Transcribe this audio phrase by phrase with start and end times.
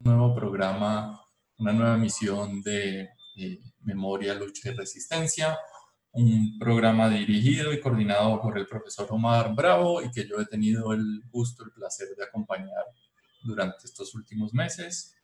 [0.00, 1.20] nuevo programa,
[1.58, 3.10] una nueva misión de
[3.82, 5.58] Memoria, Lucha y Resistencia,
[6.12, 10.92] un programa dirigido y coordinado por el profesor Omar Bravo y que yo he tenido
[10.92, 12.84] el gusto, el placer de acompañar
[13.42, 15.14] durante estos últimos meses.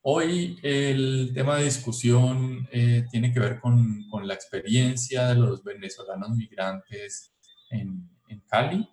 [0.00, 5.62] Hoy el tema de discusión eh, tiene que ver con, con, la experiencia de los
[5.62, 7.32] venezolanos migrantes
[7.70, 8.88] en, en Cali.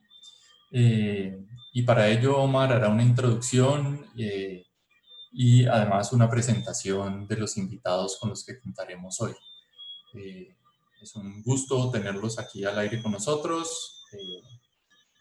[0.72, 4.69] Eh, y para ello Omar hará una introducción eh,
[5.32, 9.34] y además una presentación de los invitados con los que contaremos hoy.
[11.02, 14.06] es un gusto tenerlos aquí al aire con nosotros.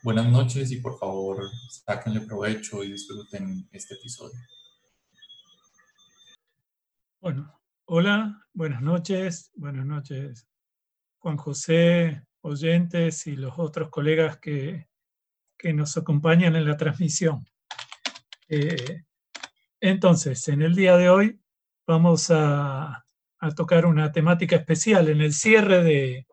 [0.02, 4.38] buenas noches y por favor sáquenle provecho y disfruten este episodio.
[7.20, 10.48] Bueno, hola, buenas noches, buenas noches
[11.18, 14.88] Juan José, oyentes y los otros colegas que,
[15.58, 17.44] que nos acompañan en la transmisión.
[18.48, 19.04] Eh,
[19.80, 21.40] entonces, en el día de hoy
[21.86, 23.04] vamos a,
[23.54, 26.26] tocar una temática especial en el cierre de,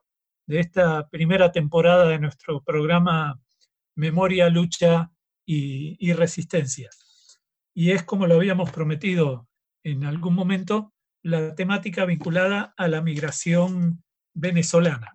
[0.47, 3.39] esta primera temporada de nuestro programa
[3.95, 5.11] Memoria, Lucha
[5.45, 6.89] y Resistencia.
[7.73, 9.47] Y es como lo habíamos prometido
[9.83, 15.11] en algún momento la temática vinculada a la migración venezolana.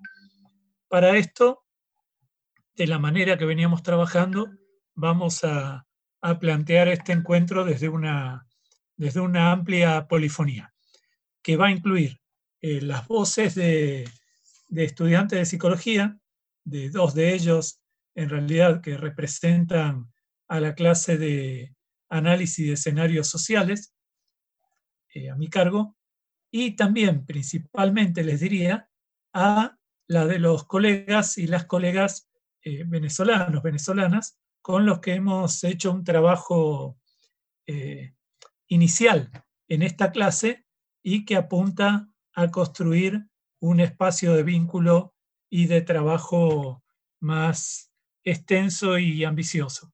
[0.89, 1.65] Para esto,
[2.75, 4.51] de la manera que veníamos trabajando,
[4.95, 5.87] vamos a,
[6.39, 8.47] plantear este encuentro desde una,
[8.97, 10.73] desde una amplia polifonía,
[11.43, 12.21] que va a incluir
[12.61, 14.09] eh, las voces de,
[14.69, 16.19] de estudiantes de psicología,
[16.65, 17.81] de dos de ellos
[18.15, 20.13] en realidad que representan
[20.49, 21.75] a la clase de
[22.09, 23.95] análisis de escenarios sociales,
[25.15, 25.97] eh, a mi cargo,
[26.51, 28.89] y también principalmente les diría
[29.33, 29.77] a
[30.07, 32.29] la de los colegas y las colegas
[32.63, 36.99] eh, venezolanos, venezolanas, con los que hemos hecho un trabajo
[37.67, 38.15] eh,
[38.69, 39.31] inicial
[39.69, 40.65] en esta clase
[41.03, 43.27] y que apunta a construir
[43.61, 45.15] un espacio de vínculo
[45.49, 46.83] y de trabajo
[47.21, 47.91] más
[48.25, 49.93] extenso y ambicioso.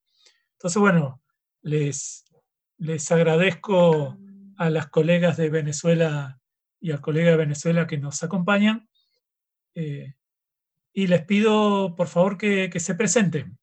[0.53, 1.23] Entonces, bueno,
[1.63, 2.25] les,
[2.79, 4.17] les agradezco
[4.57, 6.41] a las colegas de Venezuela
[6.81, 8.89] y al colega de Venezuela que nos acompañan.
[9.75, 10.15] Eh,
[10.93, 13.59] y les pido, por favor, que, se presenten.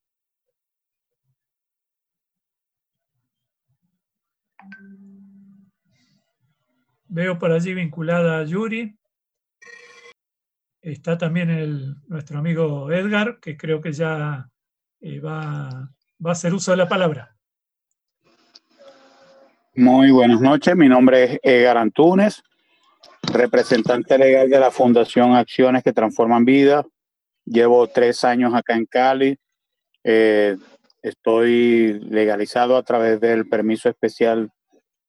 [7.14, 8.98] Veo por allí vinculada a Yuri.
[10.82, 14.50] Está también nuestro amigo Edgar, que creo que ya
[15.00, 15.92] eh, va,
[16.26, 17.38] va a hacer uso de la palabra.
[19.76, 22.42] Muy buenas noches, mi nombre es Edgar Antunes,
[23.32, 26.84] representante legal de la Fundación Acciones que Transforman Vida.
[27.46, 29.38] Llevo tres años acá en Cali.
[30.04, 30.58] Eh,
[31.04, 34.52] estoy legalizado a través del permiso especial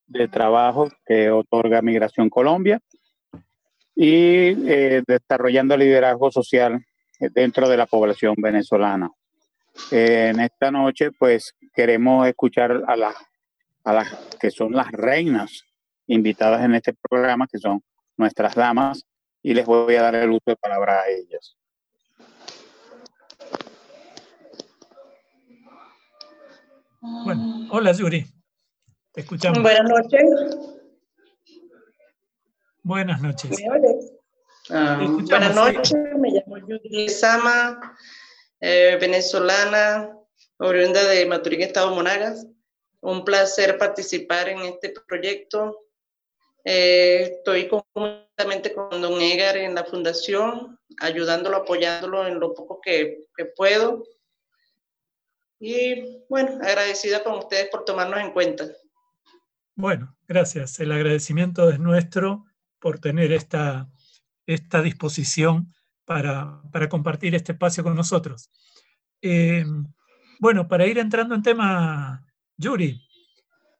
[0.06, 2.81] de trabajo que otorga Migración Colombia
[3.97, 6.84] y eh, desarrollando liderazgo social
[7.32, 9.10] dentro de la población venezolana.
[9.91, 13.14] en esta noche, pues queremos escuchar a las
[13.84, 14.10] a las
[14.41, 15.64] que son las reinas
[16.06, 17.82] invitadas en este programa, que son
[18.16, 19.04] nuestras damas,
[19.43, 21.56] y les voy a dar el uso de palabra a ellas.
[27.00, 28.26] Bueno, hola Yuri,
[29.14, 29.62] te escuchamos.
[29.62, 30.22] Buenas noches.
[32.82, 33.58] Buenas noches.
[34.70, 37.97] Ah, buenas noches, me llamo Yuri Sama,
[38.60, 40.16] eh, venezolana,
[40.58, 42.47] oriunda de Maturín, Estado Monagas
[43.04, 45.78] un placer participar en este proyecto.
[46.64, 53.26] Eh, estoy conjuntamente con don Edgar en la fundación, ayudándolo, apoyándolo en lo poco que,
[53.36, 54.04] que puedo.
[55.60, 58.64] Y bueno, agradecida con ustedes por tomarnos en cuenta.
[59.76, 60.78] Bueno, gracias.
[60.80, 62.46] El agradecimiento es nuestro
[62.78, 63.90] por tener esta,
[64.46, 65.72] esta disposición
[66.04, 68.50] para, para compartir este espacio con nosotros.
[69.22, 69.64] Eh,
[70.38, 72.24] bueno, para ir entrando en tema,
[72.56, 73.00] Yuri,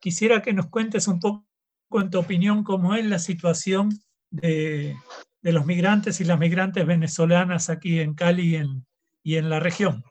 [0.00, 1.45] quisiera que nos cuentes un poco
[1.92, 3.91] en tu opinión cómo es la situación
[4.30, 4.97] de,
[5.42, 8.83] los migrantes y las migrantes venezolanas aquí en Cali
[9.22, 10.03] y en, la región.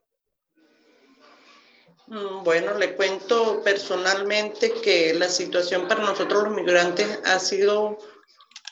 [2.13, 7.97] Mm, bueno, le cuento personalmente que la situación para nosotros los migrantes ha sido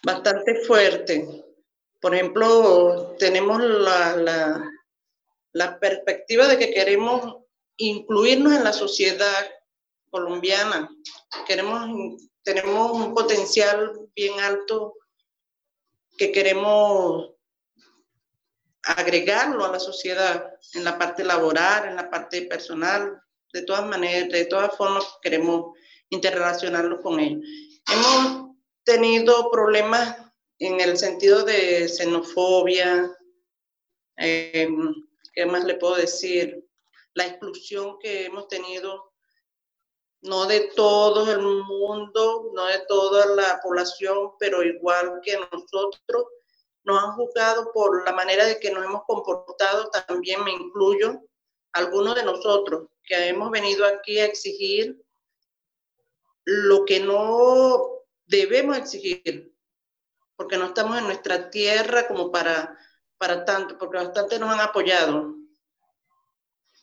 [0.03, 1.43] bastante fuerte.
[1.99, 4.63] Por ejemplo, tenemos la,
[5.53, 7.37] la perspectiva de que queremos
[7.77, 9.49] incluirnos en la sociedad
[10.11, 10.87] colombiana.
[11.47, 14.93] Queremos, tenemos un potencial bien alto
[16.15, 17.31] que queremos
[18.83, 23.19] agregarlo a la sociedad en la parte laboral, en la parte personal.
[23.53, 25.77] De todas maneras, de todas formas, queremos
[26.09, 27.45] interrelacionarnos con ellos.
[27.91, 30.17] Hemos tenido problemas
[30.59, 33.11] en el sentido de xenofobia,
[34.17, 34.69] eh,
[35.33, 36.63] ¿qué más le puedo decir?
[37.13, 39.13] La exclusión que hemos tenido,
[40.21, 46.25] no de todo el mundo, no de toda la población, pero igual que nosotros,
[46.83, 51.21] nos han juzgado por la manera de que nos hemos comportado, también me incluyo,
[51.73, 55.01] algunos de nosotros que hemos venido aquí a exigir
[56.45, 59.53] lo que no debemos exigir,
[60.35, 62.77] porque no estamos en nuestra tierra como para,
[63.17, 65.35] para tanto, porque bastante nos han apoyado.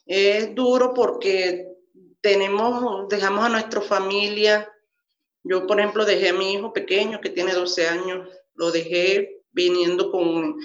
[0.06, 1.68] Es duro porque
[2.20, 4.72] tenemos, dejamos a nuestra familia.
[5.42, 10.10] Yo, por ejemplo, dejé a mi hijo pequeño que tiene 12 años, lo dejé viniendo
[10.10, 10.56] con,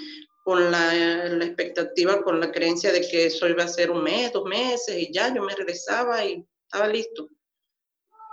[0.44, 4.30] con la, la, expectativa, con la creencia de que eso iba a ser un mes,
[4.30, 7.30] dos meses y ya yo me regresaba y estaba listo.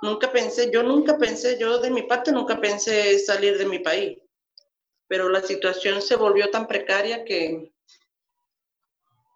[0.01, 4.19] Nunca pensé, yo nunca pensé, yo de mi parte nunca pensé salir de mi país,
[5.07, 7.71] pero la situación se volvió tan precaria que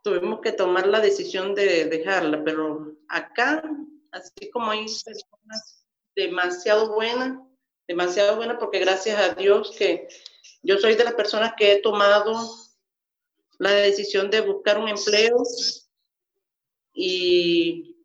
[0.04, 3.64] tuvimos que tomar la decisión de dejarla, pero acá,
[4.12, 7.40] así como hay personas demasiado buenas,
[7.88, 10.10] demasiado buenas, porque gracias a Dios que
[10.62, 12.65] yo soy de las personas que he tomado
[13.60, 15.38] la decisión de buscar un empleo
[16.94, 17.96] y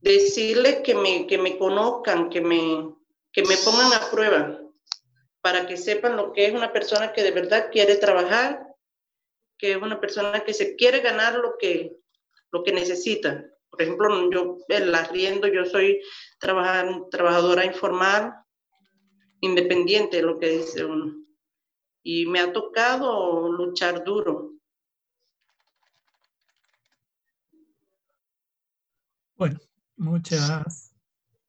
[0.00, 2.94] decirles que me, que me conozcan, que me,
[3.32, 4.60] que me pongan a prueba,
[5.40, 8.66] para que sepan lo que es una persona que de verdad quiere trabajar,
[9.58, 11.96] que es una persona que se quiere ganar lo que,
[12.50, 13.44] lo que necesita.
[13.70, 16.00] Por ejemplo, yo el arriendo, yo soy
[16.38, 18.34] trabajar, trabajadora informal,
[19.40, 21.14] independiente, lo que dice uno.
[22.02, 24.52] Y me ha tocado luchar duro.
[29.40, 29.58] Bueno,
[29.96, 30.94] Muchas,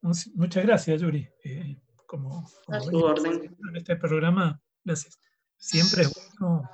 [0.02, 1.28] muchas gracias, Yuri.
[1.44, 5.20] Eh, como, en este programa, gracias.
[5.58, 6.70] Siempre es bueno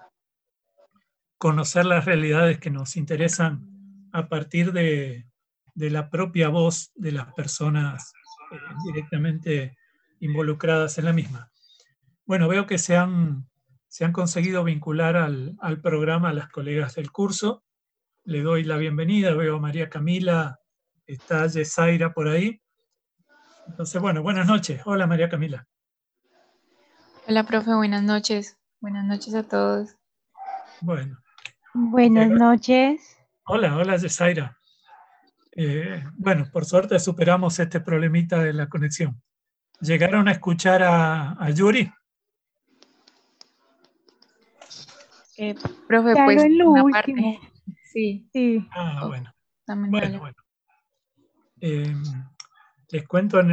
[1.39, 5.27] conocer las realidades que nos interesan a partir de,
[5.73, 8.13] de la propia voz de las personas
[8.51, 9.75] eh, directamente
[10.19, 11.51] involucradas en la misma.
[12.27, 13.49] Bueno, veo que se han,
[13.87, 17.63] se han conseguido vincular al, al programa a las colegas del curso.
[18.23, 20.59] Le doy la bienvenida, veo a María Camila
[21.07, 22.61] está Yesaira por ahí.
[23.67, 24.81] Entonces, bueno, buenas noches.
[24.85, 25.65] Hola María Camila.
[27.27, 28.57] Hola, profe, buenas noches.
[28.79, 29.95] Buenas noches a todos.
[30.81, 31.17] Bueno.
[31.73, 33.17] Buenas noches.
[33.45, 34.57] Hola, hola Yesaira.
[35.51, 39.21] Eh, bueno, por suerte superamos este problemita de la conexión.
[39.79, 41.91] ¿Llegaron a escuchar a, Yuri?
[45.37, 45.55] Eh,
[45.87, 47.39] profe, pues una parte.
[47.91, 48.27] Sí.
[48.33, 48.67] sí.
[48.71, 49.31] Ah, bueno.
[49.89, 50.46] bueno, bueno.
[51.59, 51.95] Eh,
[52.89, 53.43] les cuento a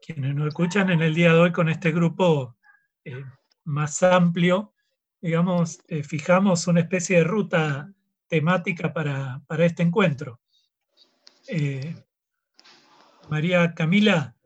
[0.00, 2.56] quienes nos escuchan en el día de hoy con este grupo
[3.04, 3.24] eh,
[3.64, 4.74] más amplio,
[5.20, 7.92] digamos, eh, fijamos una especie de ruta
[8.28, 10.40] temática para, para este encuentro.
[13.28, 14.36] María Camila,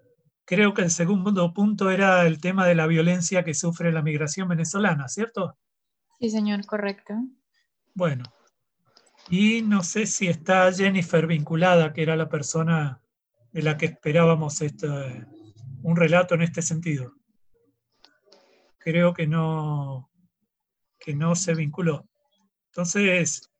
[0.45, 4.49] creo que el segundo punto era el tema de la violencia que sufre la migración
[4.49, 5.59] venezolana, ¿cierto?
[6.19, 7.15] Sí, señor, correcto.
[7.95, 8.25] Bueno,
[9.31, 13.01] y no sé si está Jennifer vinculada, que era la persona
[13.53, 14.87] de la que esperábamos este,
[15.83, 17.15] un relato en este sentido.
[18.79, 20.11] Creo que no,
[20.99, 22.07] que no se vinculó.
[22.67, 23.51] Entonces,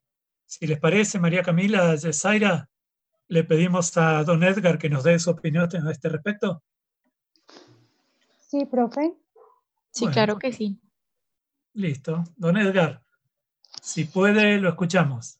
[0.45, 2.69] si les parece, María Camila, Yesaira,
[3.27, 6.63] le pedimos a don Edgar que nos dé su opinión a este respecto.
[8.47, 9.13] Sí, profe.
[9.91, 10.79] Sí, claro que sí.
[11.73, 12.23] Listo.
[12.35, 13.01] Don Edgar,
[13.81, 15.39] si puede, lo escuchamos.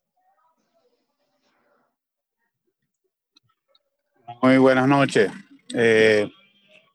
[4.41, 5.31] Muy buenas noches.
[5.73, 6.29] Eh,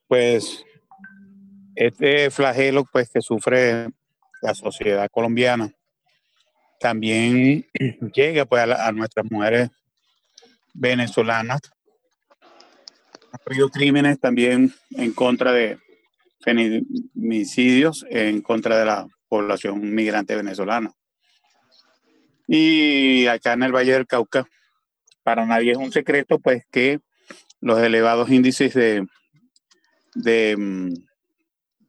[0.08, 0.64] pues
[1.74, 3.88] este flagelo pues, que sufre
[4.42, 5.72] la sociedad colombiana
[6.80, 7.66] también
[8.14, 9.70] llega pues, a, nuestras mujeres
[10.74, 11.60] venezolanas.
[13.32, 15.78] Ha habido crímenes también en contra de
[16.40, 20.90] feminicidios, en contra de la población migrante venezolana.
[22.48, 24.48] Y acá en el Valle del Cauca,
[25.22, 26.98] para nadie es un secreto, pues que
[27.60, 29.06] los elevados índices de,
[30.14, 30.94] de mm,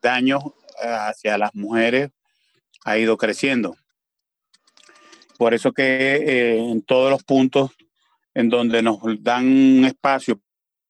[0.02, 0.44] daños
[0.80, 2.12] hacia las mujeres
[2.84, 3.76] ha ido creciendo.
[5.38, 7.72] Por eso que eh, en todos los puntos
[8.34, 10.40] en donde nos dan espacio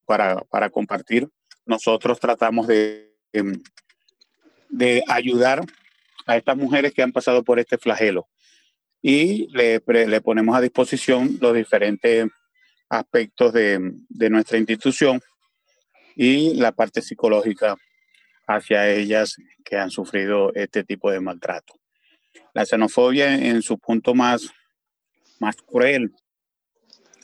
[0.05, 1.29] para, compartir,
[1.65, 3.61] nosotros tratamos de, em,
[4.69, 5.63] de ayudar
[6.25, 8.27] a estas mujeres que han pasado por este flagelo
[9.01, 12.27] y le, le ponemos a disposición los diferentes
[12.91, 13.79] aspectos de,
[14.29, 15.21] nuestra institución
[16.15, 17.77] y la parte psicológica
[18.47, 21.73] hacia ellas que han sufrido este tipo de maltrato.
[22.53, 24.49] La xenofobia en su punto más,
[25.39, 26.13] más cruel.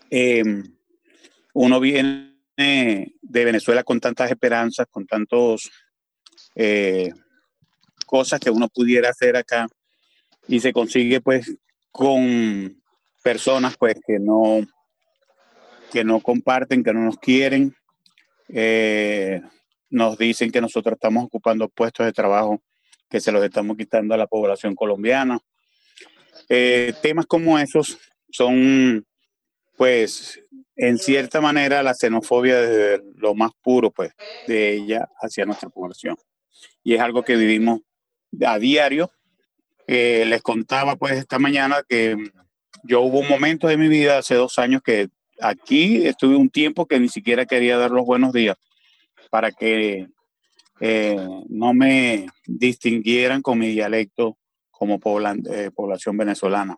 [0.10, 0.64] Em,
[1.54, 5.70] uno viene de Venezuela con tantas esperanzas, con tantos
[6.56, 7.12] eh,
[8.06, 9.68] cosas que uno pudiera hacer acá
[10.48, 11.58] y se consigue pues
[11.92, 12.82] con
[13.22, 14.66] personas pues que no
[15.92, 17.76] que no comparten, que no nos quieren,
[18.50, 19.42] eh,
[19.90, 22.62] nos dicen que nosotros estamos ocupando puestos de trabajo
[23.10, 25.40] que se los estamos quitando a la población colombiana.
[26.50, 27.98] Eh, temas como esos
[28.30, 29.06] son,
[29.78, 30.42] pues,
[30.76, 34.12] en cierta manera la xenofobia desde lo más puro, pues,
[34.46, 36.16] de ella hacia nuestra población.
[36.84, 37.82] Y es algo que vivimos
[38.46, 39.12] a diario.
[39.88, 42.18] Eh, les contaba, pues, esta mañana que
[42.84, 45.10] yo hubo un momento de mi vida hace dos años que
[45.42, 48.58] aquí estuve un tiempo que ni siquiera quería dar los buenos días
[49.30, 50.08] para que
[50.80, 54.38] eh, no me distinguieran con mi dialecto
[54.72, 55.00] como
[55.50, 56.78] eh, población venezolana.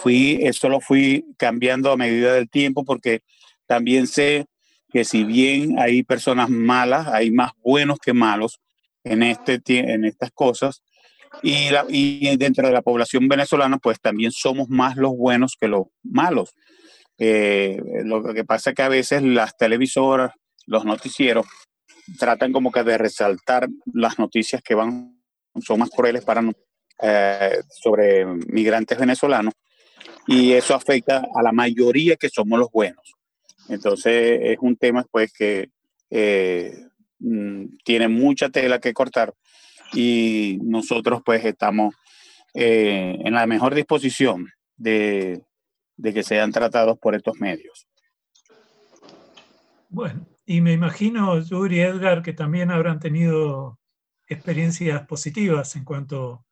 [0.00, 3.22] Fui, eso lo fui cambiando a medida del tiempo porque
[3.66, 4.46] también sé
[4.92, 8.60] que si bien hay personas malas, hay más buenos que malos
[9.02, 10.82] en, este, en estas cosas.
[11.42, 15.86] Y, y dentro de la población venezolana, pues también somos más los buenos que los
[16.02, 16.54] malos.
[17.18, 20.32] Eh, lo que pasa es que a veces las televisoras,
[20.66, 21.46] los noticieros,
[22.18, 25.20] tratan como que de resaltar las noticias que van,
[25.60, 26.42] son más crueles para
[27.02, 29.54] eh, sobre migrantes venezolanos
[30.26, 33.14] y eso afecta a la mayoría que somos los buenos.
[33.68, 35.70] Entonces es un tema pues que
[36.10, 36.74] eh,
[37.20, 39.32] mm, tiene mucha tela que cortar
[39.92, 41.94] y nosotros pues estamos
[42.56, 45.42] en la mejor disposición de
[45.96, 47.86] de que sean tratados por estos medios.
[49.88, 53.78] Bueno, y me imagino, Yuri y Edgar, que también habrán tenido
[54.26, 56.44] experiencias positivas en cuanto,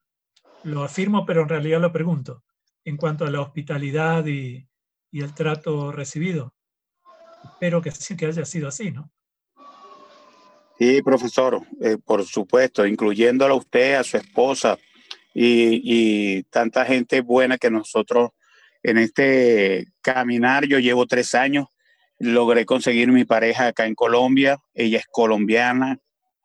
[0.63, 2.45] lo afirmo, pero en realidad lo pregunto,
[2.85, 4.69] en cuanto a la hospitalidad y,
[5.13, 6.55] el trato recibido.
[7.45, 9.11] Espero que, que haya sido así, ¿no?
[10.79, 14.79] Sí, profesor, eh, por supuesto, incluyéndolo a usted, a su esposa
[15.35, 18.31] y, y, tanta gente buena que nosotros
[18.83, 20.67] en este caminar.
[20.67, 21.67] Yo llevo tres años,
[22.19, 24.59] logré conseguir mi pareja acá en Colombia.
[24.75, 25.99] Ella es colombiana,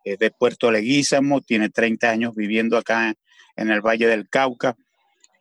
[0.04, 3.14] es de Puerto Leguízamo, tiene 30 años viviendo acá
[3.56, 4.76] en el Valle del Cauca.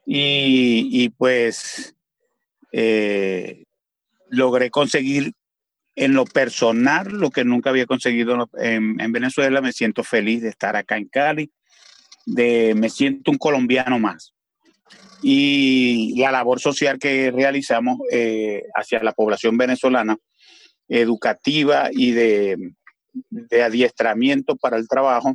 [0.08, 1.96] Y, pues
[2.70, 3.64] eh,
[4.28, 5.32] logré conseguir
[5.96, 9.60] en lo personal lo que nunca había conseguido en, en, Venezuela.
[9.60, 11.50] Me siento feliz de estar acá en Cali.
[12.24, 14.35] De, me siento un colombiano más
[15.22, 20.16] y la labor social que realizamos eh, hacia la población venezolana,
[20.88, 22.72] educativa y de,
[23.30, 25.34] de, adiestramiento para el trabajo,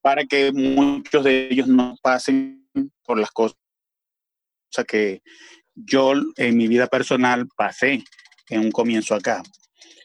[0.00, 2.68] para que muchos de ellos no pasen
[3.04, 3.56] por las cosas
[4.86, 5.22] que
[5.74, 8.02] yo en mi vida personal pasé
[8.48, 9.42] en un comienzo acá.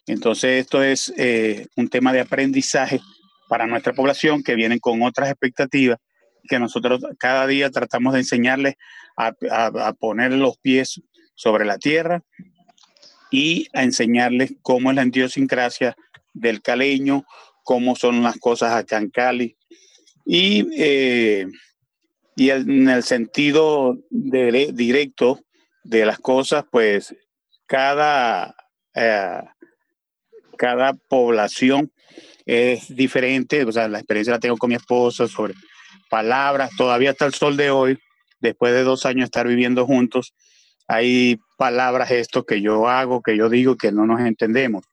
[0.05, 3.01] Entonces esto es eh, un tema de aprendizaje
[3.49, 5.99] para nuestra población que vienen con otras expectativas
[6.47, 8.75] que nosotros cada día tratamos de enseñarles
[9.15, 9.33] a,
[9.93, 11.01] poner los pies
[11.35, 12.23] sobre la tierra
[13.31, 15.95] y a enseñarles cómo es la idiosincrasia
[16.33, 17.25] del caleño,
[17.63, 19.57] cómo son las cosas acá en Cali.
[20.25, 21.47] Y, eh,
[22.35, 25.39] y en el sentido directo
[25.83, 27.15] de las cosas, pues
[27.65, 28.55] cada,
[28.93, 29.41] eh,
[30.57, 31.91] cada población
[32.45, 33.63] es diferente.
[33.63, 35.53] O sea, la experiencia la tengo con mi esposa sobre
[36.09, 37.99] palabras, todavía hasta el sol de hoy,
[38.39, 40.33] después de dos años estar viviendo juntos,
[40.87, 44.85] hay palabras, esto que yo hago, que yo digo, que no nos entendemos.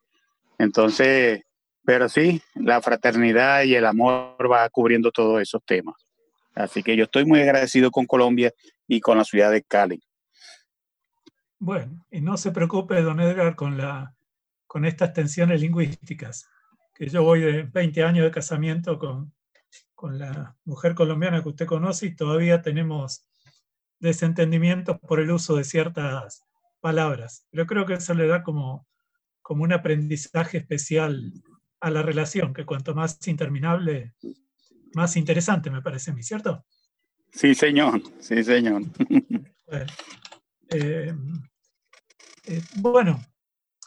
[0.58, 1.42] Entonces,
[1.84, 5.94] pero sí, la fraternidad y el amor va cubriendo todos esos temas.
[6.54, 8.52] Así que yo estoy muy agradecido con Colombia
[8.86, 10.00] y con la ciudad de Cali.
[11.58, 14.14] Bueno, y no se preocupe, don Edgar, con, la,
[14.66, 16.48] con estas tensiones lingüísticas,
[16.94, 19.33] que yo voy de 20 años de casamiento con,
[20.04, 23.26] con la mujer colombiana que usted conoce y todavía tenemos
[24.00, 26.44] desentendimientos por el uso de ciertas
[26.80, 27.46] palabras.
[27.50, 28.86] Pero creo que eso le da como,
[29.40, 31.32] como un aprendizaje especial
[31.80, 34.12] a la relación, que cuanto más interminable,
[34.92, 36.66] más interesante me parece a mí, ¿cierto?
[37.32, 38.82] Sí, señor, sí, señor.
[40.70, 41.14] Eh,
[42.46, 43.24] eh, bueno,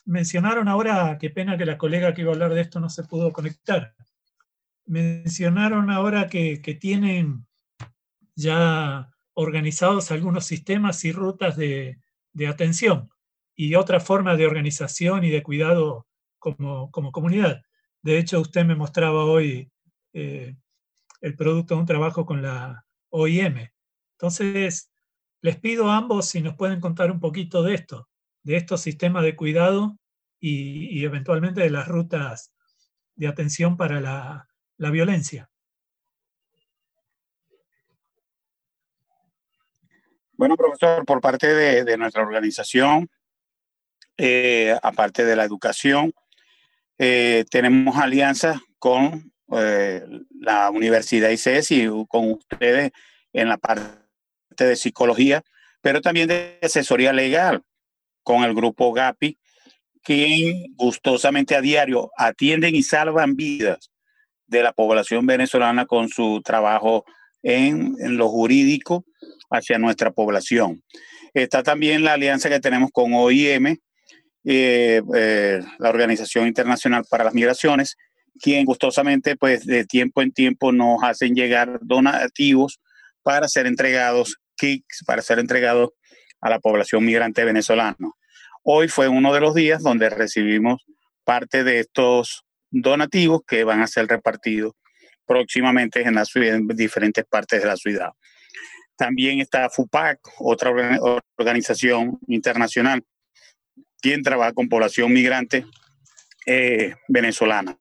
[0.06, 3.04] mencionaron ahora, qué pena que la colega que iba a hablar de esto no se
[3.04, 3.94] pudo conectar.
[4.88, 7.46] Mencionaron ahora que, tienen
[8.36, 12.00] ya organizados algunos sistemas y rutas de,
[12.48, 13.10] atención
[13.56, 16.08] y otra forma de organización y de cuidado
[16.40, 17.62] como, comunidad.
[18.02, 19.70] De hecho, usted me mostraba hoy
[20.14, 20.56] eh,
[21.22, 23.70] el producto de un trabajo con la OIM.
[24.14, 24.90] Entonces,
[25.42, 28.10] les pido a ambos si nos pueden contar un poquito de esto,
[28.44, 30.00] de estos sistemas de cuidado
[30.40, 32.54] y, eventualmente de las rutas
[33.16, 35.50] de atención para la, violencia.
[40.34, 43.10] Bueno, profesor, por parte de, nuestra organización,
[44.18, 46.14] eh, aparte de la educación,
[47.00, 50.06] eh, tenemos alianzas con eh,
[50.40, 52.92] la Universidad ICES y con ustedes
[53.34, 53.98] en la parte
[54.58, 55.44] de psicología,
[55.82, 57.64] pero también de asesoría legal
[58.22, 59.40] con el grupo GAPI,
[60.04, 63.92] quien gustosamente a diario atienden y salvan vidas
[64.48, 67.06] de la población venezolana con su trabajo
[67.44, 69.06] en, en lo jurídico
[69.50, 70.84] hacia nuestra población.
[71.34, 73.78] Está también la alianza que tenemos con OIM,
[74.46, 77.96] eh, eh, la Organización Internacional para las Migraciones,
[78.42, 82.80] quien gustosamente, pues de tiempo en tiempo nos hacen llegar donativos
[83.24, 85.90] para ser entregados, kits, para ser entregados
[86.40, 87.98] a la población migrante venezolana.
[88.64, 90.86] Hoy fue uno de los días donde recibimos
[91.24, 94.74] parte de estos donativos que van a ser repartidos
[95.26, 98.12] próximamente en, las, en diferentes partes de la ciudad.
[98.96, 100.72] También está FUPAC, otra
[101.38, 103.04] organización internacional
[104.02, 105.66] quien trabaja con población migrante
[106.46, 107.78] eh, venezolana.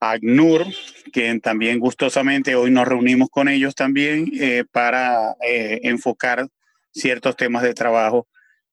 [0.00, 0.66] ACNUR,
[1.12, 6.48] quien también gustosamente hoy nos reunimos con ellos también eh, para eh, enfocar
[6.92, 8.26] ciertos temas de trabajo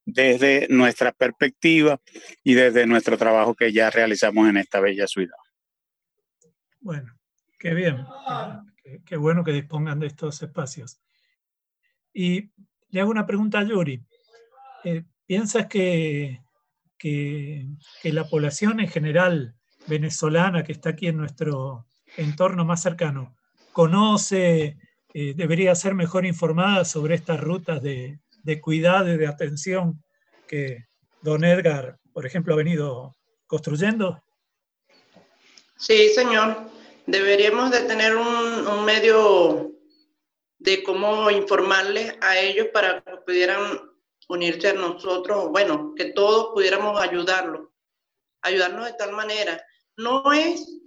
[0.05, 1.99] desde nuestra perspectiva
[2.43, 5.37] y desde nuestro trabajo que ya realizamos en esta bella ciudad.
[6.79, 7.13] Bueno,
[7.59, 8.05] qué bien,
[9.05, 10.99] qué, bueno que dispongan de estos espacios.
[12.13, 12.49] Y
[12.89, 14.03] le hago una pregunta a Yuri.
[15.27, 16.41] ¿Piensas que,
[16.97, 17.67] que,
[18.03, 19.55] la población en general
[19.87, 21.85] venezolana que está aquí en nuestro
[22.17, 23.35] entorno más cercano
[23.71, 24.77] conoce,
[25.13, 30.03] eh, debería ser mejor informada sobre estas rutas de, de cuidado y de atención
[30.47, 30.85] que
[31.21, 33.15] don Edgar, por ejemplo, ha venido
[33.47, 34.21] construyendo?
[35.77, 36.69] Sí, señor.
[37.07, 39.71] Deberíamos de tener un, medio
[40.59, 43.81] de cómo informarles a ellos para que pudieran
[44.29, 47.73] unirse a nosotros, bueno, que todos pudiéramos ayudarlo,
[48.41, 49.61] ayudarnos de tal manera.
[49.97, 50.79] No es,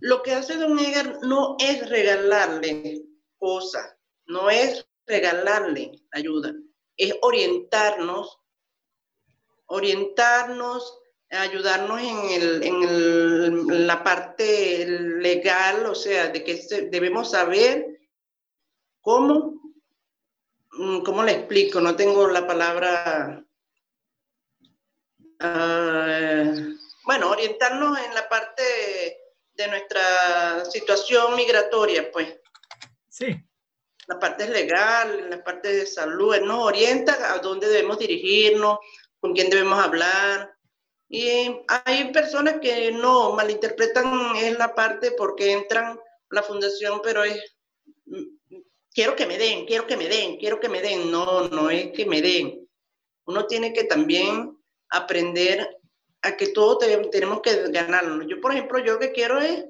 [0.00, 3.02] lo que hace Don Edgar no es regalarle
[3.38, 3.94] cosas,
[4.26, 6.54] no es regalarle ayuda,
[6.96, 8.38] es orientarnos,
[9.66, 10.98] orientarnos,
[11.30, 18.00] ayudarnos en, el, en, el, la parte legal, o sea, de que debemos saber
[19.00, 19.60] cómo
[20.72, 21.80] Mm, ¿cómo le explico?
[21.80, 23.44] No tengo la palabra.
[25.40, 26.52] Ah,
[27.04, 28.62] bueno, orientarnos en la parte
[29.54, 32.40] de nuestra situación migratoria, pues.
[33.08, 33.36] Sí.
[34.10, 38.80] La parte legal, la parte de salud, nos orienta a dónde debemos dirigirnos,
[39.20, 40.52] con quién debemos hablar.
[41.08, 47.22] Y hay personas que no malinterpretan en la parte porque entran a la fundación, pero
[47.22, 47.40] es
[48.92, 51.08] quiero que me den, quiero que me den, quiero que me den.
[51.08, 52.68] No, no es que me den.
[53.26, 55.78] Uno tiene que también aprender
[56.22, 58.24] a que todos tenemos que ganarlo.
[58.24, 59.66] Yo, por ejemplo, yo que quiero es,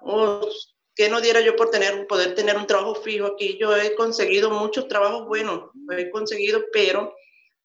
[0.00, 0.48] oh,
[0.94, 3.58] que no diera yo por tener, poder tener un trabajo fijo aquí.
[3.58, 7.14] Yo he conseguido muchos trabajos buenos, he conseguido, pero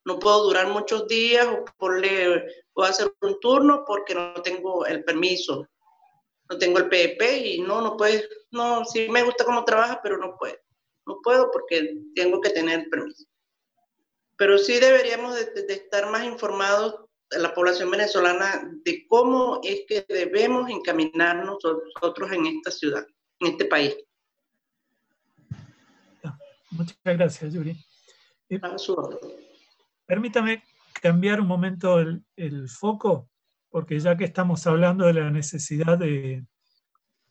[0.04, 5.68] no puedo durar muchos días o puedo hacer un turno porque no tengo el permiso
[6.48, 10.16] no tengo el PEP y no, no puedes, no, sí me gusta cómo trabaja, pero
[10.18, 10.56] no puedo.
[11.06, 13.24] No puedo porque tengo que tener permiso.
[14.36, 20.06] Pero sí deberíamos de, estar más informados de la población venezolana de cómo es que
[20.08, 23.06] debemos encaminarnos nosotros en esta ciudad,
[23.40, 23.96] en este país.
[26.70, 27.76] Muchas gracias, Yuri.
[30.06, 30.62] Permítame
[31.00, 33.28] cambiar un momento el, el foco
[33.70, 36.44] porque ya que estamos hablando de la necesidad de,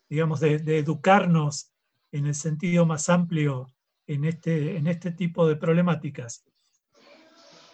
[0.10, 1.72] digamos, de, educarnos
[2.12, 3.68] en el sentido más amplio
[4.06, 6.46] en este, en este tipo de problemáticas,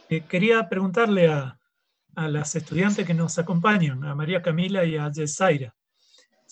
[0.10, 1.60] eh, quería preguntarle a,
[2.16, 5.76] a, las estudiantes que nos acompañan, a María Camila y a Yesaira,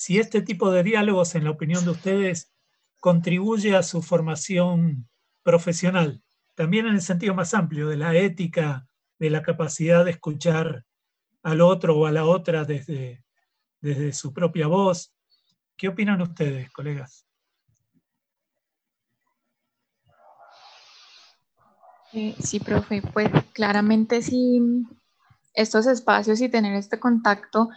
[0.01, 2.51] si este tipo de diálogos, en la opinión de ustedes,
[2.99, 5.07] contribuye a su formación
[5.43, 6.23] profesional,
[6.55, 8.87] también en el sentido más amplio de la ética,
[9.19, 10.85] de la capacidad de escuchar
[11.43, 13.23] al otro o a la otra desde,
[13.79, 15.13] desde su propia voz.
[15.77, 17.27] ¿Qué opinan ustedes, colegas?
[22.13, 24.63] Eh, sí, profe, pues claramente sí,
[25.53, 27.69] estos espacios y tener este contacto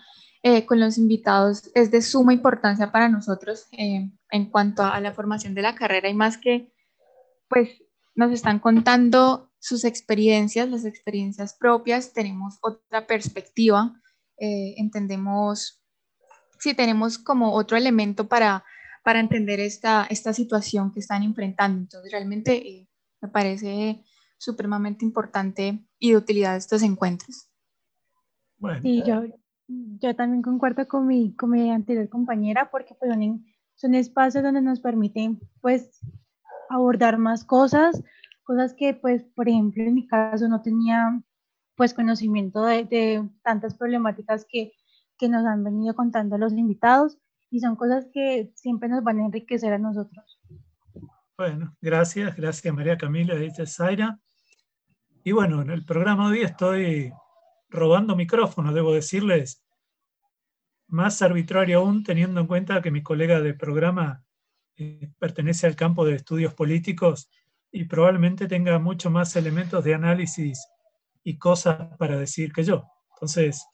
[0.47, 5.15] eh, con los invitados es de suma importancia para nosotros eh, en cuanto a la
[5.15, 6.71] formación de la carrera y más que
[7.49, 7.83] pues
[8.15, 13.99] nos están contando sus experiencias, las experiencias propias, tenemos otra perspectiva,
[14.37, 15.83] eh, entendemos,
[16.59, 18.67] sí, tenemos como otro elemento para,
[19.03, 21.81] para entender esta, esta situación que están enfrentando.
[21.81, 22.87] Entonces, realmente
[23.23, 24.05] me parece
[24.37, 27.49] supremamente importante y de utilidad estos encuentros.
[28.59, 28.83] Bueno.
[28.83, 29.23] Sí, yo,
[29.69, 33.11] yo también concuerdo con mi, con mi anterior compañera porque pues
[33.75, 36.01] son, espacios donde nos permiten pues
[36.69, 38.03] abordar más cosas,
[38.43, 41.23] cosas que pues por ejemplo en mi caso no tenía
[41.77, 44.73] pues conocimiento de, de tantas problemáticas que,
[45.19, 47.19] que nos han venido contando los invitados
[47.51, 50.41] y son cosas que siempre nos van a enriquecer a nosotros.
[51.37, 54.21] Bueno, gracias, gracias María Camila, dice Zaira.
[55.25, 57.13] Y bueno, en el programa de hoy estoy
[57.75, 59.63] robando micrófono, debo decirles,
[60.87, 64.25] más arbitrario aún teniendo en cuenta que mi colega de programa
[64.77, 67.29] eh, pertenece al campo de estudios políticos
[67.73, 70.65] y probablemente tenga mucho más elementos de análisis
[71.25, 72.85] y cosas para decir que yo.
[73.15, 73.67] Entonces,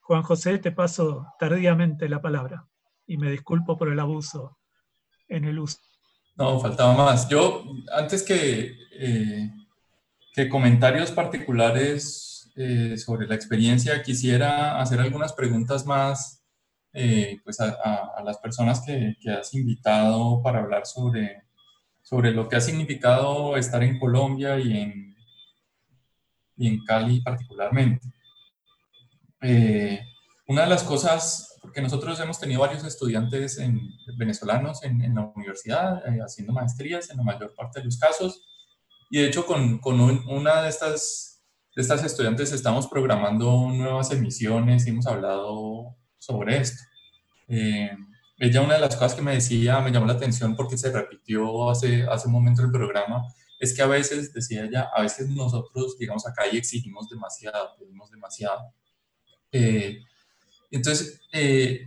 [0.00, 2.66] Juan José, te paso tardíamente la palabra
[3.06, 4.58] y me disculpo por el abuso
[5.28, 5.78] en el uso.
[6.36, 7.28] No, faltaba más.
[7.28, 7.64] Yo,
[7.96, 9.50] antes que, eh,
[10.34, 16.42] que comentarios particulares eh, sobre la experiencia, quisiera hacer algunas preguntas más
[16.92, 21.44] eh, pues a, las personas que, has invitado para hablar sobre,
[22.02, 25.16] sobre lo que ha significado estar en Colombia y en,
[26.56, 28.08] y en Cali particularmente.
[29.40, 30.00] Eh,
[30.48, 33.78] una de las cosas, porque nosotros hemos tenido varios estudiantes en,
[34.16, 38.42] venezolanos en, la universidad haciendo maestrías en la mayor parte de los casos,
[39.12, 41.37] y de hecho con, con una de estas
[41.78, 46.82] estas estudiantes estamos programando nuevas emisiones y hemos hablado sobre esto.
[47.46, 47.90] Eh,
[48.36, 51.70] ella una de las cosas que me decía, me llamó la atención porque se repitió
[51.70, 53.22] hace, hace un momento el programa,
[53.60, 58.10] es que a veces, decía ella, a veces nosotros llegamos acá y exigimos demasiado, pedimos
[58.10, 58.74] demasiado.
[59.52, 60.00] Eh,
[60.72, 61.86] entonces, eh,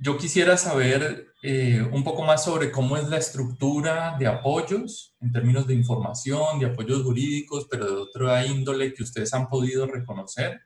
[0.00, 5.30] yo quisiera saber eh, un poco más sobre cómo es la estructura de apoyos en
[5.30, 10.58] términos de información, de apoyos jurídicos, pero de otra índole que ustedes han podido reconocer.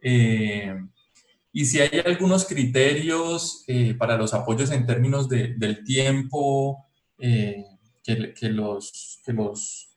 [0.00, 0.72] Eh,
[1.52, 6.86] y si hay algunos criterios eh, para los apoyos en términos de, del tiempo
[7.16, 9.88] que, que, los, que los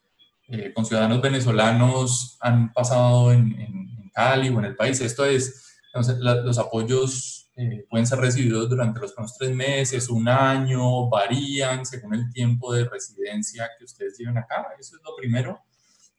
[0.73, 4.99] conciudadanos venezolanos han pasado en, en, Cali o en el país.
[5.01, 10.29] Esto es, entonces, los apoyos eh, pueden ser recibidos durante los primeros tres meses, un
[10.29, 14.67] año, varían según el tiempo de residencia que ustedes lleven acá.
[14.79, 15.59] Eso es lo primero.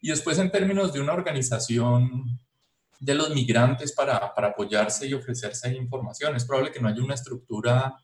[0.01, 2.41] Y después en términos de una organización
[2.99, 6.35] de los migrantes para, para apoyarse y ofrecerse información.
[6.35, 7.95] Es probable que no haya una estructura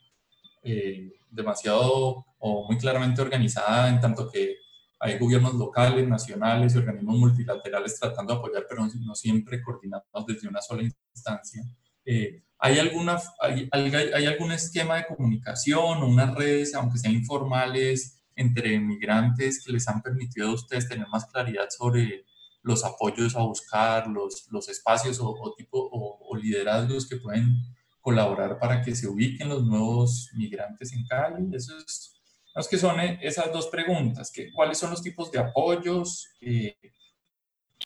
[0.62, 4.58] eh, demasiado o muy claramente organizada en tanto que
[5.00, 10.48] hay gobiernos locales, nacionales y organismos multilaterales tratando de apoyar, pero no siempre coordinados desde
[10.48, 11.64] una sola instancia.
[12.04, 18.22] Eh, ¿Hay, alguna, hay, hay, algún esquema de comunicación o unas redes, aunque sean informales,
[18.34, 22.24] entre migrantes que les han permitido a ustedes tener más claridad sobre
[22.62, 27.54] los apoyos a buscar, los, los espacios o, tipo, o, liderazgos que pueden
[28.00, 31.54] colaborar para que se ubiquen los nuevos migrantes en Cali?
[31.54, 32.14] Eso es,
[32.54, 36.28] es que son eh, esas dos preguntas, que, ¿cuáles son los tipos de apoyos?
[36.40, 36.78] Eh,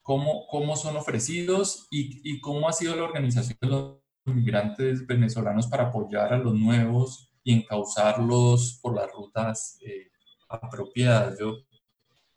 [0.04, 5.66] cómo, cómo, son ofrecidos y, y, cómo ha sido la organización de los migrantes venezolanos
[5.66, 10.10] para apoyar a los nuevos y encauzarlos por las rutas eh,
[10.48, 11.38] apropiadas.
[11.38, 11.58] Yo,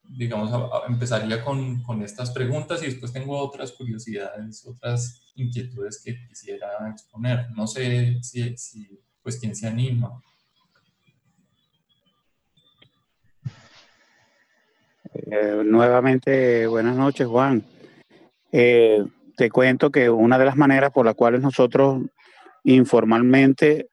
[0.03, 0.51] digamos,
[0.87, 7.49] empezaría con, con, estas preguntas y después tengo otras curiosidades, otras inquietudes que quisiera exponer.
[7.51, 10.21] No sé si, si pues, quién se anima.
[15.13, 17.63] Eh, nuevamente, buenas noches, Juan.
[18.51, 19.05] Eh,
[19.41, 22.03] te cuento que una de las maneras por las cuales nosotros
[22.63, 23.89] informalmente,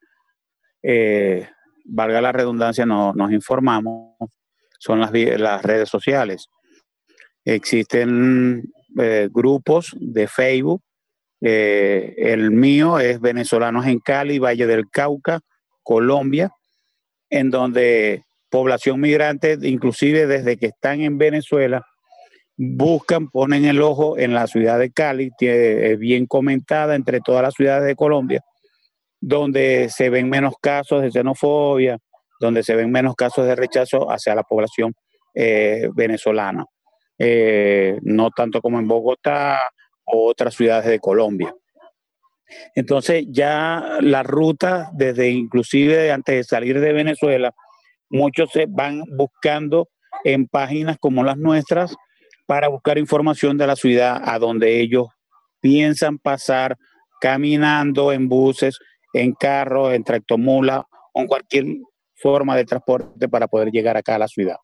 [0.82, 1.48] eh,
[1.86, 4.14] valga la redundancia, no, nos informamos,
[4.78, 6.48] son las, las redes sociales.
[7.46, 8.62] Existen
[9.00, 10.82] eh, grupos de Facebook.
[11.40, 15.40] Eh, el mío es Venezolanos en Cali, Valle del Cauca,
[15.82, 16.50] Colombia,
[17.30, 21.86] en donde población migrante, inclusive desde que están en Venezuela,
[22.58, 27.54] buscan, ponen el ojo en la ciudad de Cali, es bien comentada entre todas las
[27.54, 28.44] ciudades de Colombia,
[29.20, 31.98] donde se ven menos casos de xenofobia,
[32.40, 34.92] donde se ven menos casos de rechazo hacia la población
[35.34, 36.66] eh, venezolana,
[37.16, 39.60] eh, no tanto como en Bogotá
[40.04, 41.54] o otras ciudades de Colombia.
[42.74, 47.52] Entonces ya la ruta, desde inclusive antes de salir de Venezuela,
[48.10, 49.88] muchos se van buscando
[50.24, 51.94] en páginas como las nuestras
[52.48, 55.08] para buscar información de la ciudad a donde ellos
[55.60, 56.78] piensan pasar
[57.20, 58.78] caminando en buses,
[59.12, 61.66] en carros, en tractomula o en cualquier
[62.14, 64.56] forma de transporte para poder llegar acá a la ciudad.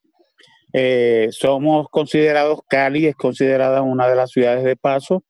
[0.72, 5.22] Eh, somos considerados, Cali es considerada una de las ciudades de paso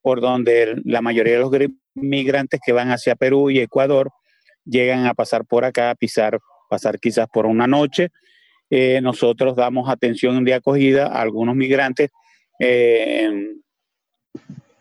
[0.00, 1.52] por donde la mayoría de los
[1.94, 4.10] migrantes que van hacia Perú y Ecuador
[4.64, 8.08] llegan a pasar por acá, a pisar, pasar quizás por una noche.
[8.74, 12.08] Eh, nosotros damos atención de acogida a algunos migrantes
[12.58, 13.30] eh,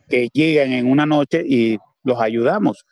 [0.08, 2.86] que llegan en una noche y los ayudamos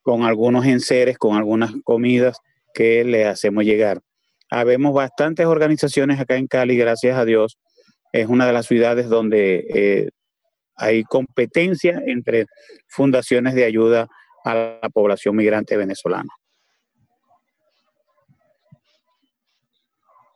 [0.00, 2.38] con algunos enseres, con algunas comidas
[2.72, 4.00] que les hacemos llegar.
[4.48, 7.58] Habemos bastantes organizaciones acá en Cali, gracias a Dios.
[8.10, 10.08] Es una de las ciudades donde eh,
[10.74, 12.46] hay competencia entre
[12.88, 14.08] fundaciones de ayuda
[14.46, 16.30] a la población migrante venezolana.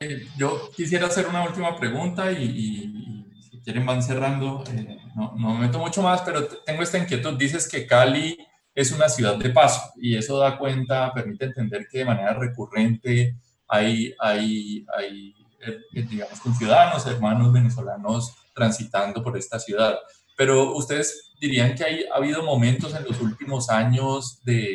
[0.00, 4.64] Eh, yo quisiera hacer una última pregunta y, si quieren van cerrando.
[4.72, 7.36] Eh, no, no, me meto mucho más, pero tengo esta inquietud.
[7.38, 8.36] Dices que Cali
[8.74, 13.36] es una ciudad de paso y eso da cuenta, permite entender que de manera recurrente
[13.68, 19.96] hay, hay, hay eh, digamos, ciudadanos, hermanos venezolanos transitando por esta ciudad.
[20.36, 24.72] Pero ustedes dirían que hay, ha habido momentos en los últimos años de,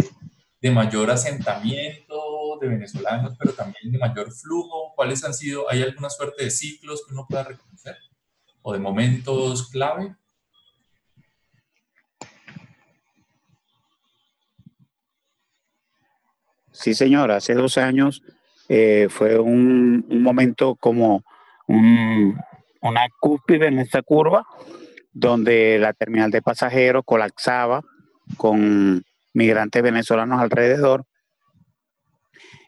[0.61, 4.93] de mayor asentamiento de venezolanos, pero también de mayor flujo.
[4.95, 5.69] ¿Cuáles han sido?
[5.69, 7.95] ¿Hay alguna suerte de ciclos que uno pueda reconocer?
[8.61, 10.15] ¿O de momentos clave?
[16.71, 18.23] Sí, señor, hace dos años
[18.69, 21.23] eh, fue un, un, momento como
[21.67, 22.39] un,
[22.81, 24.45] una cúspide en esta curva
[25.11, 27.83] donde la terminal de pasajeros colapsaba
[28.37, 31.05] con migrantes venezolanos alrededor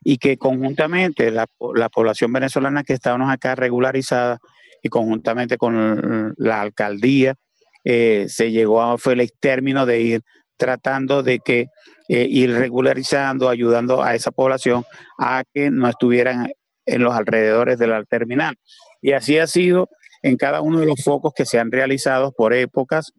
[0.03, 1.47] y que conjuntamente la,
[1.89, 4.39] población venezolana que estábamos acá regularizada
[4.81, 7.35] y conjuntamente con la alcaldía
[7.83, 10.21] eh, se llegó a fue el término de ir
[10.57, 11.67] tratando de que
[12.07, 14.83] eh, ir regularizando, ayudando a esa población
[15.17, 16.51] a que no estuvieran
[16.85, 18.55] en los alrededores de la terminal.
[19.01, 19.89] Y así ha sido
[20.21, 23.13] en cada uno de los focos que se han realizado por épocas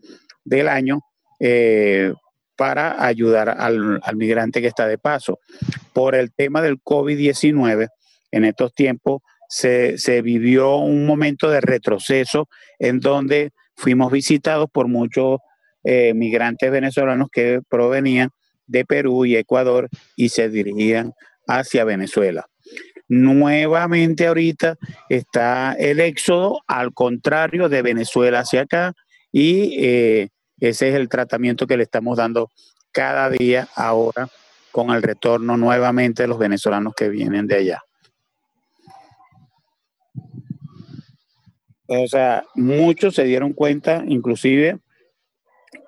[0.45, 1.01] del año
[1.41, 2.13] eh,
[2.63, 5.41] para ayudar al, migrante que está de paso.
[5.93, 7.89] Por el tema del COVID-19,
[8.31, 12.49] en estos tiempos se, vivió un momento de retroceso
[12.79, 15.41] en donde fuimos visitados por muchos
[15.83, 18.31] eh, migrantes venezolanos que provenían
[18.69, 21.15] de Perú y Ecuador y se dirigían
[21.49, 22.47] hacia Venezuela.
[23.09, 24.77] Nuevamente ahorita
[25.09, 28.93] está el éxodo al contrario de Venezuela hacia acá
[29.33, 30.29] y eh,
[30.69, 32.51] ese es el tratamiento que le estamos dando
[32.93, 34.29] cada día ahora
[34.71, 37.83] con el retorno nuevamente de los venezolanos que vienen de allá.
[41.89, 44.79] O sea, muchos se dieron cuenta, inclusive,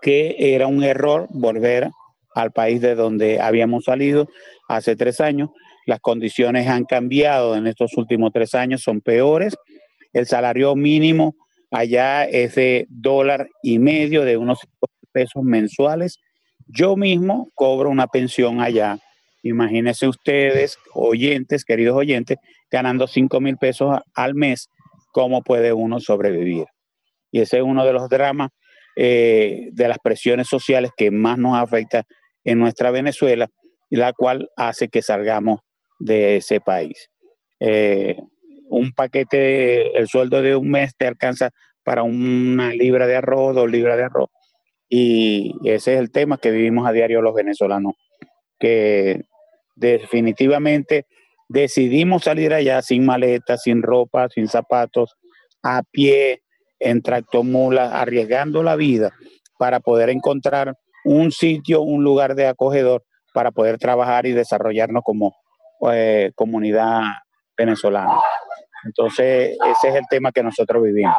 [0.02, 1.90] que era un error volver
[2.34, 4.28] al país de donde habíamos salido
[4.68, 5.50] hace tres años.
[5.86, 9.56] Las condiciones han cambiado en estos últimos tres años, son peores.
[10.12, 11.36] El salario mínimo
[11.74, 14.60] allá es de dólar y medio, de unos
[15.12, 16.20] pesos mensuales.
[16.68, 18.98] Yo mismo cobro una pensión allá.
[19.42, 22.38] Imagínense ustedes, oyentes, queridos oyentes,
[22.70, 24.68] ganando 5 mil pesos al mes,
[25.12, 26.66] ¿cómo puede uno sobrevivir?
[27.32, 28.50] Y ese es uno de los dramas
[28.96, 32.04] eh, de las presiones sociales que más nos afecta
[32.44, 33.48] en nuestra Venezuela,
[33.90, 35.60] y la cual hace que salgamos
[35.98, 37.10] de ese país.
[37.58, 38.16] Eh,
[38.68, 41.50] un paquete, el sueldo de un mes te alcanza
[41.84, 44.30] para una libra de arroz, dos libras de arroz.
[44.88, 47.94] Y ese es el tema que vivimos a diario los venezolanos,
[48.58, 49.22] que
[49.76, 51.06] definitivamente
[51.48, 55.16] decidimos salir allá sin maletas, sin ropa, sin zapatos,
[55.62, 56.42] a pie,
[56.80, 59.12] en tractomulas, arriesgando la vida
[59.58, 65.34] para poder encontrar un sitio, un lugar de acogedor para poder trabajar y desarrollarnos como
[65.92, 67.02] eh, comunidad
[67.56, 68.20] venezolana.
[68.84, 71.14] Entonces, ese es el tema que nosotros vivimos.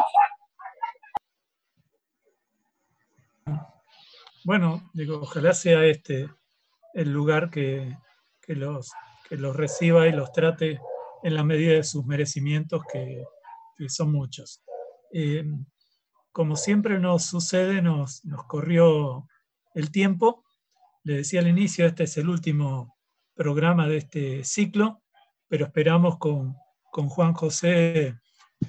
[4.43, 6.29] Bueno, digo, ojalá sea este
[6.93, 7.97] el lugar que,
[8.47, 8.91] los,
[9.27, 10.79] que los reciba y los trate
[11.23, 13.23] en la medida de sus merecimientos, que,
[13.87, 14.63] son muchos.
[15.11, 15.43] Eh,
[16.31, 19.27] como siempre nos sucede, nos, nos corrió
[19.73, 20.45] el tiempo.
[21.03, 22.95] Le decía al inicio, este es el último
[23.33, 25.01] programa de este ciclo,
[25.55, 26.53] pero esperamos con,
[26.91, 28.19] Juan José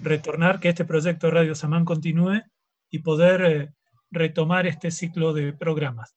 [0.03, 2.43] retornar, que este proyecto Radio Samán continúe
[2.91, 3.75] y poder eh,
[4.09, 6.17] retomar este ciclo de programas.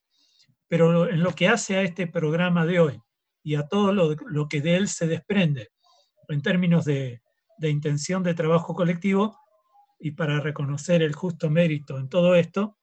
[0.67, 3.01] pero en lo que hace a este programa de hoy
[3.41, 5.69] y a todo lo, que de él se desprende
[6.27, 7.23] en términos de,
[7.57, 9.39] de intención de trabajo colectivo
[9.99, 12.77] y para reconocer el justo mérito en todo esto,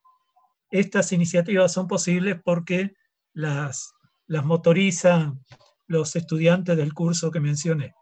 [0.73, 2.97] estas iniciativas son posibles porque
[3.33, 3.95] las,
[4.27, 5.41] las motorizan
[5.87, 7.95] los estudiantes del curso que mencioné.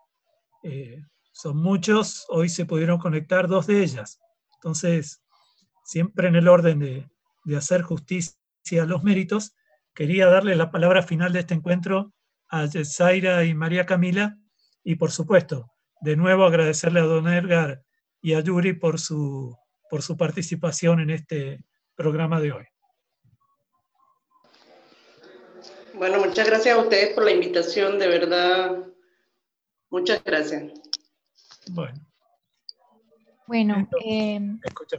[0.62, 4.20] Eh, son muchos, hoy se pudieron conectar dos de ellas.
[4.56, 5.22] Entonces,
[5.84, 7.08] siempre en el orden de,
[7.44, 9.54] de hacer justicia a los méritos,
[9.94, 12.12] quería darle la palabra final de este encuentro
[12.48, 14.38] a Zaira y María Camila
[14.82, 15.70] y por supuesto,
[16.00, 17.82] de nuevo agradecerle a don Edgar
[18.20, 19.56] y a Yuri por su,
[19.88, 21.64] por su participación en este
[21.96, 22.64] programa de hoy.
[25.96, 28.84] Bueno, muchas gracias a ustedes por la invitación, de verdad.
[29.90, 30.72] Muchas gracias.
[31.70, 31.94] Bueno.
[33.46, 34.40] Bueno, eh,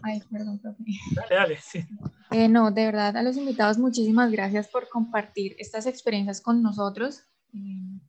[0.04, 0.84] ay, perdón, profe.
[1.16, 1.86] Dale, dale, sí.
[2.32, 7.24] Eh, no, de verdad, a los invitados, muchísimas gracias por compartir estas experiencias con nosotros.
[7.54, 8.00] Eh,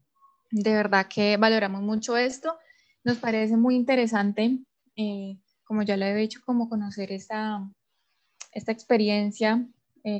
[0.52, 2.56] de verdad que valoramos mucho esto.
[3.02, 4.60] Nos parece muy interesante,
[5.64, 7.68] como ya lo he dicho, como conocer esta,
[8.52, 9.66] esta experiencia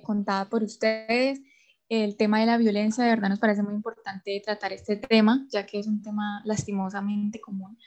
[0.02, 1.40] contada por ustedes
[1.88, 5.66] el tema de la violencia, de verdad nos parece muy importante tratar este tema, ya
[5.66, 7.78] que es un tema lastimosamente común.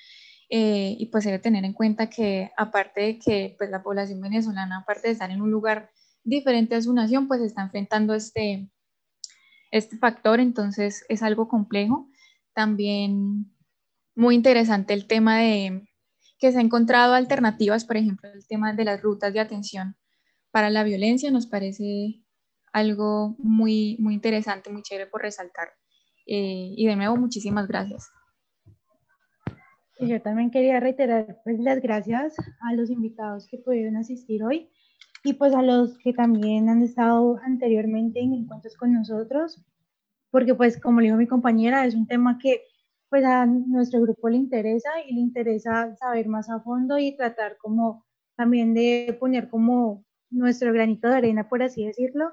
[0.49, 4.79] Eh, y pues debe tener en cuenta que aparte de que pues, la población venezolana,
[4.79, 5.91] aparte de estar en un lugar
[6.23, 8.69] diferente a su nación, pues está enfrentando este,
[9.71, 12.09] este factor, entonces es algo complejo.
[12.53, 13.53] También
[14.15, 15.87] muy interesante el tema de
[16.39, 19.97] que se ha encontrado alternativas, por ejemplo, el tema de las rutas de atención
[20.51, 22.23] para la violencia, nos parece
[22.73, 25.69] algo muy, muy interesante, muy chévere por resaltar.
[26.25, 28.11] Eh, y de nuevo, muchísimas gracias.
[29.99, 34.69] Yo también quería reiterar pues, las gracias a los invitados que pudieron asistir hoy
[35.23, 39.61] y pues a los que también han estado anteriormente en encuentros con nosotros,
[40.31, 42.63] porque pues como le dijo mi compañera, es un tema que
[43.09, 47.57] pues a nuestro grupo le interesa y le interesa saber más a fondo y tratar
[47.57, 48.05] como
[48.37, 52.31] también de poner como nuestro granito de arena, por así decirlo,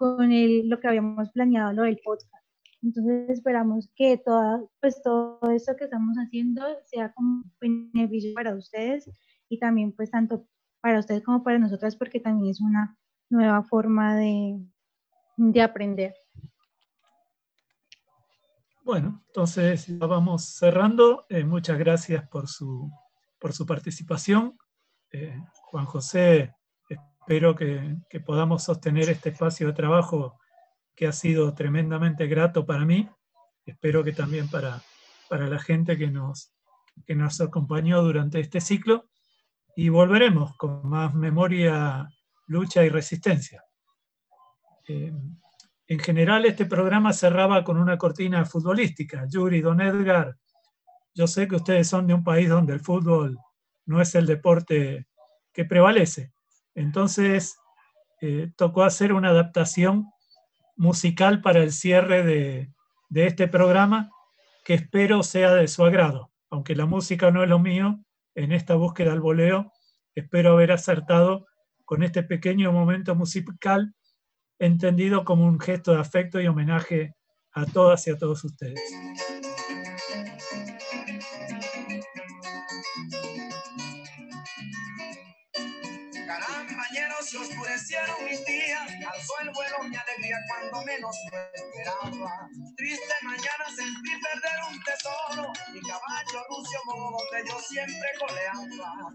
[0.00, 0.30] con
[0.70, 2.32] lo que habíamos planeado, lo del podcast.
[2.82, 9.10] Entonces esperamos que toda, pues todo esto que estamos haciendo sea como beneficio para ustedes
[9.50, 10.46] y también pues tanto
[10.80, 12.96] para ustedes como para nosotras porque también es una
[13.28, 14.58] nueva forma de,
[15.36, 16.14] de aprender.
[18.82, 21.26] Bueno, entonces vamos cerrando.
[21.28, 22.90] Eh, muchas gracias por su,
[23.38, 24.56] por su participación.
[25.12, 26.54] Eh, Juan José
[27.30, 30.40] espero que, podamos sostener este espacio de trabajo
[30.96, 33.08] que ha sido tremendamente grato para mí.
[33.64, 34.82] Espero que también para,
[35.28, 36.52] para la gente que nos,
[37.06, 39.08] que nos acompañó durante este ciclo.
[39.76, 42.08] Y volveremos con más memoria,
[42.48, 43.62] lucha y resistencia.
[44.88, 45.12] Eh,
[45.86, 49.24] en general, este programa cerraba con una cortina futbolística.
[49.28, 50.36] Yuri, Don Edgar,
[51.14, 53.38] yo sé que ustedes son de un país donde el fútbol
[53.86, 55.06] no es el deporte
[55.52, 56.32] que prevalece,
[56.74, 57.58] entonces,
[58.20, 60.10] eh, tocó hacer una adaptación
[60.76, 62.70] musical para el cierre de,
[63.14, 64.10] este programa
[64.64, 66.30] que espero sea de su agrado.
[66.50, 67.98] Aunque la música no es lo mío,
[68.34, 69.72] en esta búsqueda al voleo,
[70.14, 71.46] espero haber acertado
[71.84, 73.94] con este pequeño momento musical
[74.58, 77.14] entendido como un gesto de afecto y homenaje
[77.52, 78.80] a todas y a todos ustedes.
[87.30, 92.48] Se oscurecieron mis días, alzó el vuelo mi alegría cuando menos lo esperaba.
[92.76, 99.14] Triste mañana sentí perder un tesoro, mi caballo rucio modo donde yo siempre coleaba.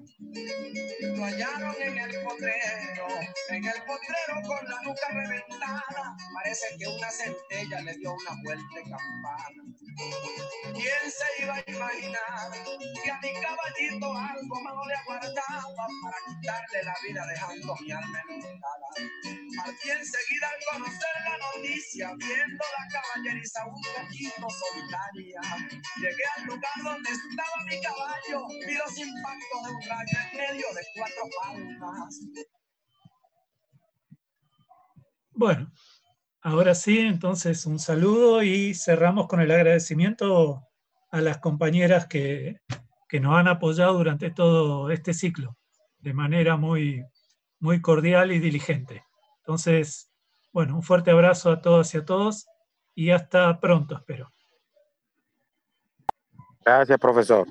[1.02, 3.08] Lo hallaron en el potrero,
[3.50, 8.82] en el potrero con la nuca reventada, parece que una centella le dio una vuelta
[8.82, 9.75] campana.
[9.96, 12.52] ¿Quién se iba a imaginar
[13.04, 18.22] que a mi caballito algo malo le aguardaba para quitarle la vida dejando mi alma
[18.30, 18.88] enlutada?
[19.66, 25.42] Aquí enseguida al conocer la noticia, viendo la caballeriza un poquito solitaria,
[25.96, 30.68] llegué al lugar donde estaba mi caballo, vi los impactos de un rayo en medio
[30.74, 32.20] de cuatro palmas.
[35.38, 35.72] Bueno,
[36.46, 40.62] Ahora sí, entonces un saludo y cerramos con el agradecimiento
[41.10, 42.62] a las compañeras que,
[43.14, 45.56] nos han apoyado durante todo este ciclo
[46.00, 47.04] de manera muy,
[47.60, 49.04] muy cordial y diligente.
[49.40, 50.12] Entonces,
[50.54, 52.46] bueno, un fuerte abrazo a todas y a todos
[52.94, 54.32] y hasta pronto, espero.
[56.64, 57.48] Gracias, profesor.